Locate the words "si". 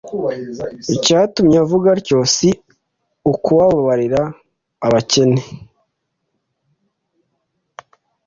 2.35-2.49